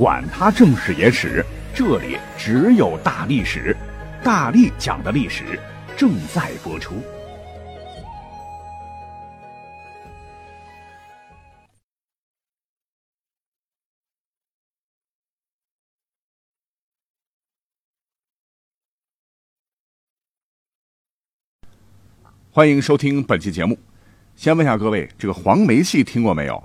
[0.00, 3.76] 管他正史野史，这里只有大历史，
[4.24, 5.60] 大力讲的历史
[5.94, 6.94] 正在播出。
[22.50, 23.78] 欢迎收听本期节目。
[24.34, 26.56] 先问下各位，这个黄梅戏听过没有？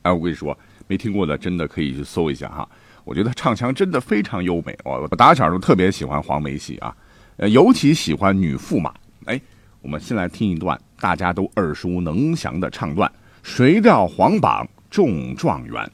[0.00, 0.58] 哎，我跟你说。
[0.90, 2.68] 没听过的，真的可以去搜一下哈。
[3.04, 4.76] 我觉得唱腔真的非常优美。
[4.84, 6.92] 我我打小就特别喜欢黄梅戏啊，
[7.36, 8.92] 呃，尤其喜欢女驸马。
[9.26, 9.40] 哎，
[9.82, 13.08] 我们先来听一段大家都耳熟能详的唱段：
[13.44, 15.88] 谁料皇榜中状元。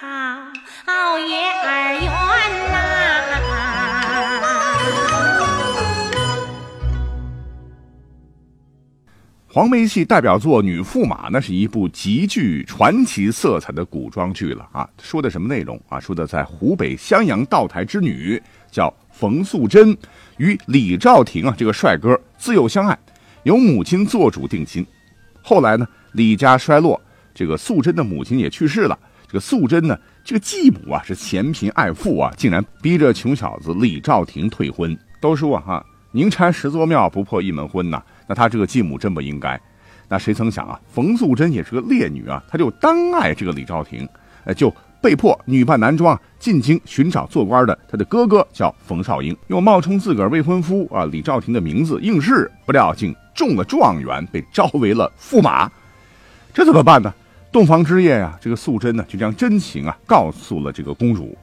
[0.00, 0.06] 好
[1.18, 2.06] 月儿圆
[2.70, 2.78] 呐
[9.48, 14.88] 黄梅戏代表作《女驸马》，那是一部极具传奇色彩的古装剧了啊！
[15.02, 15.98] 说的什么内容啊？
[15.98, 19.96] 说的在湖北襄阳道台之女叫冯素贞，
[20.36, 22.96] 与李兆廷啊这个帅哥自幼相爱，
[23.42, 24.86] 由母亲做主定亲。
[25.42, 27.00] 后来呢，李家衰落，
[27.34, 28.96] 这个素贞的母亲也去世了。
[29.28, 34.98] 这个素贞呢，这个继母啊是嫌贫爱富啊，竟然逼着穷小子李兆廷退婚。
[35.20, 38.02] 都说啊，宁拆十座庙，不破一门婚呐。
[38.26, 39.60] 那他这个继母真不应该，
[40.08, 44.08] 那谁曾想啊，冯素贞也是个烈女啊，她就单爱这个李兆廷，
[44.44, 55.70] 呃，就被迫女扮男装进京寻找做官的他的哥哥叫冯绍英，又冒充自个儿未婚夫啊李兆廷的名字应试，不料竟中了状元，被招为了驸马，
[56.54, 57.12] 这怎么办呢？
[57.50, 61.36] 洞房之夜呀，这个素贞呢就将真情啊告诉了这个公主，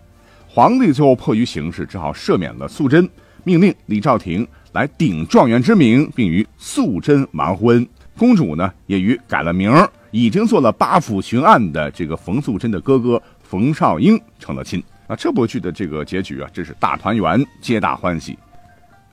[0.48, 3.10] 皇帝最后迫于形势，只好赦免了素贞，
[3.44, 4.48] 命令李兆廷。
[4.74, 7.88] 来顶状元之名，并与素贞完婚。
[8.18, 9.72] 公主呢，也与改了名，
[10.12, 14.84] 已经做了八府巡按的这个冯素贞的哥哥冯绍英成了亲。
[15.08, 18.38] 啊，这部剧的这个结局啊，真是大团圆，皆大欢喜。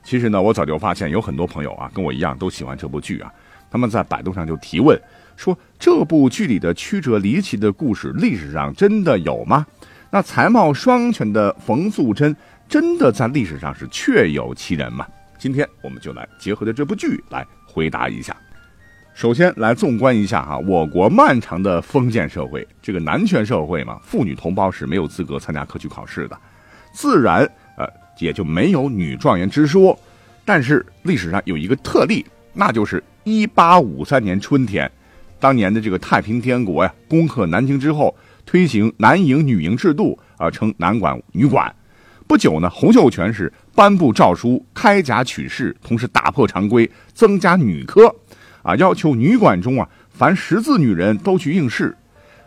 [0.03, 3.33] 其实呢，我早就发现有很多朋友啊，跟我一样都喜欢这部剧啊。
[3.71, 5.01] 他们在百度上就提问
[5.43, 9.67] 说，这部剧里的曲折离奇的故事，历史上真的有吗？
[10.09, 12.37] 那才貌双全的冯素贞，
[12.69, 15.05] 真的在历史上是确有其人吗？
[15.39, 18.37] 今天我们就来结合着这部剧来回答一下。
[19.15, 26.39] 首先来纵观一下哈，我国漫长的封建社会，这个男权社会嘛，妇女同胞是没有资格参加科举考试的，
[26.95, 27.41] 自然
[27.77, 27.85] 呃
[28.21, 29.99] 也就没有女状元之说。
[30.45, 34.89] 但是历史上有一个特例，那就是一八五三年春天，
[35.43, 38.17] 当年的这个太平天国呀，攻克南京之后，
[38.47, 41.75] 推行男营女营制度啊，称男管女管。
[42.29, 48.15] 不久呢，洪秀全是颁布诏书，开甲取士，同时打破常规，增加女科。
[48.63, 51.93] 啊，要求女馆中啊，凡识字女人都去应试。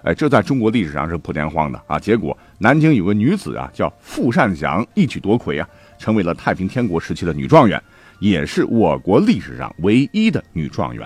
[0.04, 2.00] 哎，这在中国历史上是破天荒的啊！
[2.00, 5.68] 结果南京有个女子啊，叫傅善祥，一举夺魁啊，
[6.00, 7.82] 成为了太平天国时期的女状元，
[8.22, 11.06] 也是我国历史上唯一的女状元。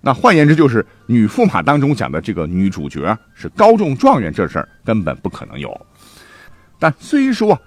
[0.00, 5.86] 那换言之，就是女驸马当中讲的这个女主角是高中状元，这事儿根本不可能有。
[6.78, 7.60] 但虽说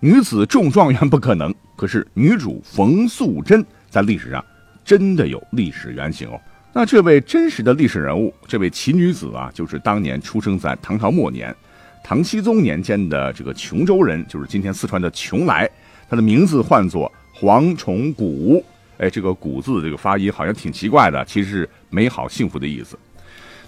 [0.00, 4.44] 女子中状元不可能，可是女主冯素贞在历史上
[4.84, 6.38] 真的有历史原型哦。
[6.74, 11.54] 那这位真实的历史人物，这位奇女子啊，就是当年出生在唐朝末年，
[12.02, 15.66] 唐僖宗年间的这个琼州人，就是今天四川的邛崃。
[16.10, 18.62] 她的名字唤作黄崇古。
[18.98, 22.98] 哎，这个“古”字这个发音好像挺奇怪的，其实是美好幸福的意思。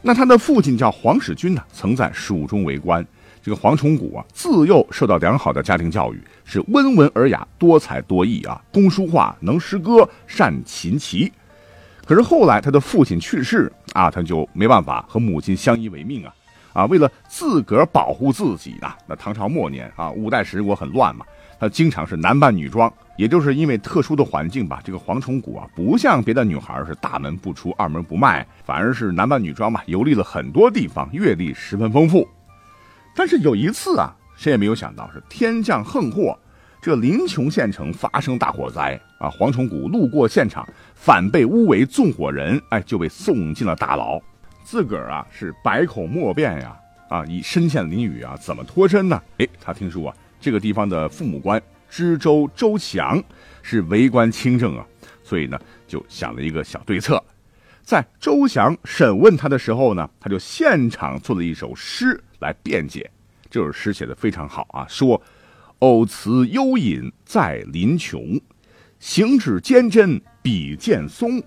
[0.03, 3.07] 那他的父亲叫黄使君呢，曾在蜀中为官。
[3.43, 11.33] 这个黄崇古啊，自幼受到良好的家庭教育，是温文尔雅、多才多艺啊，工书画，能诗歌，善琴棋。
[12.05, 16.35] 可是后来他的父亲去世啊，他就没办法和母亲相依为命啊
[16.73, 16.87] 啊！
[16.87, 21.25] 为了自个儿保护自己啊，那唐朝末年啊，五代十国很乱嘛，
[21.59, 22.93] 他经常是男扮女装。
[23.17, 32.29] 也就是因为特殊的环境吧，这个黄崇古啊，不像别的女孩是大门不出二门不迈，反而是男扮女装嘛，游历了很多地方，阅历十分丰富。
[33.15, 36.39] 但是有一次啊，谁也没有想到是天降横祸。
[36.83, 39.29] 这临邛县城发生大火灾啊！
[39.29, 40.65] 黄崇古路过现场，
[40.95, 44.21] 反被诬为纵火人，哎，就被送进了大牢。
[44.63, 46.77] 自个儿啊是百口莫辩呀，
[47.09, 49.21] 啊，已身陷囹圄啊，怎么脱身呢？
[49.39, 53.23] 哎，他听说啊，这个地方的父母官知州周祥
[53.63, 54.87] 是为官清正啊，
[55.23, 57.23] 所以呢，就想了一个小对策，
[57.83, 63.11] 在周祥审问他的时候呢，他就现场做了一首诗来辩解。
[63.51, 65.21] 这首诗写的非常好啊，说。
[65.81, 68.41] 偶辞幽隐在林琼，
[68.99, 71.39] 行止坚贞比剑松。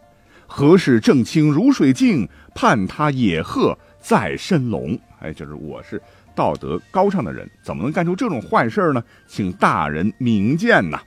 [0.46, 2.30] 何事正清如水镜？
[2.54, 5.00] 盼他野鹤在深笼。
[5.20, 6.00] 哎，就是我是
[6.36, 9.04] 道德高尚的人，怎么能干出这种坏事呢？
[9.28, 11.00] 请大人明鉴呐！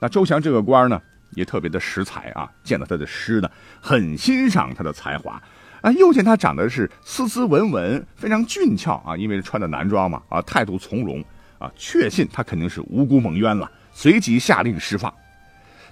[0.00, 1.00] 那周祥这个官呢，
[1.32, 3.50] 也特别的识才啊，见到他的诗呢，
[3.80, 5.42] 很欣赏他的才华
[5.80, 11.24] 啊，又见他长得是斯斯文文，非常俊俏啊，因为穿的男装嘛啊，态度从容。
[11.58, 15.12] 啊，确信他肯定是无辜蒙冤了，随即下令释放。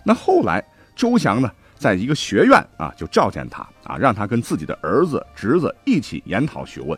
[0.05, 0.64] 那后来
[0.94, 6.96] 周祥呢，在一个学院啊，就召见他啊，让他跟自己的儿子、侄子一起研讨学问。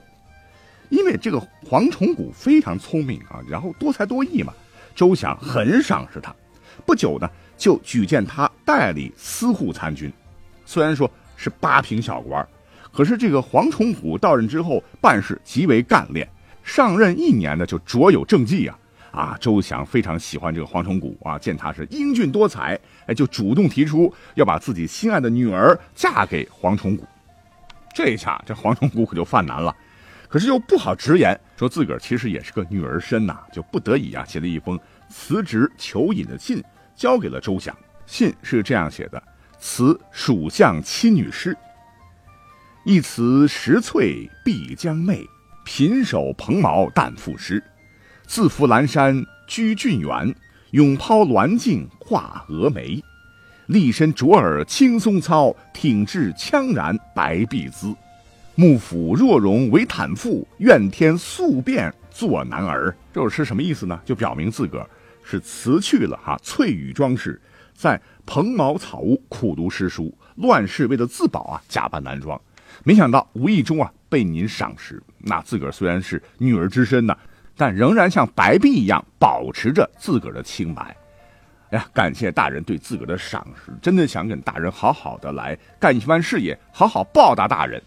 [0.91, 4.53] 因为这个黄崇古非常聪明啊，然后多才多艺嘛，
[4.95, 6.35] 周祥很赏识他。
[6.87, 10.13] 不久呢，就举荐他代理司户参军。
[10.65, 12.47] 虽然说是八品小官，
[12.93, 16.29] 可是这个黄崇古到任之后，办事极为干练。
[16.63, 18.79] 上任一年呢，就卓有政绩啊！
[19.11, 27.05] 啊，周翔非常喜欢这个黄崇古啊，见他是英俊多才，哎，就主动提出要把自己心爱的女儿嫁给黄崇古。
[27.95, 29.75] 这一下这黄崇古可就犯难了，
[30.29, 34.79] 可是又不好直言，说自个儿其实也是个女儿身呐，就不得已啊，写了一封
[35.09, 36.63] 辞职求隐的信，
[36.95, 37.75] 交给了周祥。
[38.07, 39.23] 信是这样写的：
[39.59, 41.57] 辞蜀相妻女诗，
[42.85, 45.25] 一辞石翠碧江媚。
[45.71, 47.63] 贫手蓬毛淡赋诗，
[48.27, 50.35] 自拂阑珊居峻远，
[50.71, 53.05] 永抛鸾镜画蛾眉。
[53.67, 57.95] 立身卓尔青松操，挺志羌然白璧姿。
[58.61, 62.93] 幕府若容为坦腹，愿天速变做男儿。
[63.13, 64.01] 这首诗什么意思呢？
[64.05, 64.91] 就表明自个儿
[65.23, 67.41] 是辞去了哈翠羽装饰，
[67.73, 72.37] 在蓬茅草屋苦读诗书，乱世为了自保啊，假扮男装。
[72.83, 77.17] 没想到无意中啊被您赏识，那自个儿虽然是女儿之身呢，
[77.57, 80.97] 但仍然像白璧一样保持着自个儿的清白。
[81.71, 87.81] 哎呀，感谢大人对自个儿的赏识，真的想跟大人好好的来干一番事业，好好报答大人。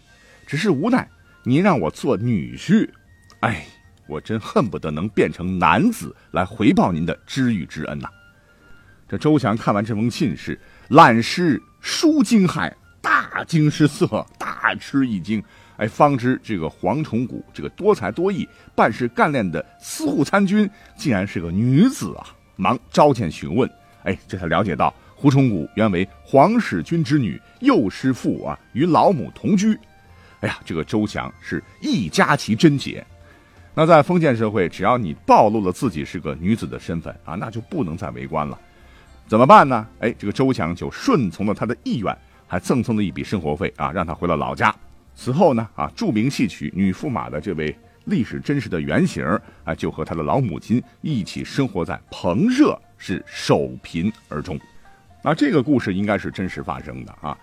[0.52, 1.08] 只是无奈
[1.44, 2.86] 您让我做女婿，
[3.40, 3.64] 哎，
[4.06, 8.06] 我真恨不得能变成男子来回报您的知遇之恩呐。
[9.08, 12.70] 这周强看完这封信是览诗书惊骇。
[13.00, 15.42] 大惊失色，大吃一惊，
[15.78, 20.68] 哎，方知这个黄崇古这个多才多艺、办事干练的司户参军，
[20.98, 22.26] 竟然是个女子啊！
[22.56, 23.66] 忙召见询问，
[24.02, 29.78] 哎，这才了解到胡崇古原为黄使君之女，幼师父啊，与老母同居。
[30.42, 33.04] 哎呀，这个周强是一家其贞洁。
[33.74, 38.56] 那在封建社会，只要你暴露了自己是个女子的身份啊，那就不能再为官了。
[39.26, 39.86] 怎么办呢？
[40.00, 42.16] 哎，这个周强就顺从了他的意愿。
[42.46, 44.74] 还赠送了一笔生活费啊，让他回了老家。
[45.14, 49.24] 此后呢，啊，著名戏曲女驸马的这位历史真实的原型
[49.64, 54.60] 啊，就和他的老母亲一起生活在彭热，是守贫而终。
[55.24, 57.34] 那这个故事应该是真实发生的啊。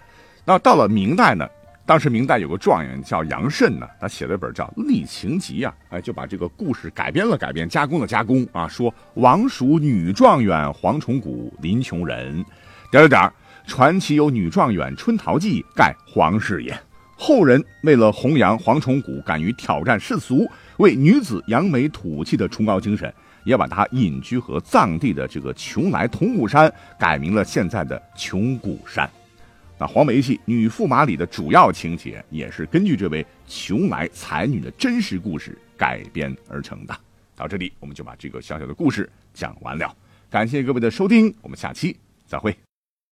[0.45, 1.49] 那到了明代呢，
[1.89, 12.45] 当时明代有个状元叫杨慎呢，他写了一本叫《历情集》啊，哎，就把这个故事改编了改编，加工了加工啊，说王属女状元黄崇古林琼人，
[12.91, 13.33] 点点点，
[13.65, 16.79] 传奇有女状元春桃记，盖黄氏也。
[17.17, 23.11] 后人为了弘扬黄崇古敢于挑战世俗、为女子扬眉吐气的崇高精神，
[23.45, 29.09] 也把他隐居和藏地的这个邛崃铜鼓山改名了现在的穷鼓山。
[29.79, 36.93] 那黄梅戏《女驸马》里的主要情节也是根据这位穷来才女的真实故事改编而成的。
[37.33, 39.95] 到这里，我们就把这个小小的故事讲完了。
[40.29, 41.95] 感谢各位的收听，我们下期
[42.25, 42.68] 再会。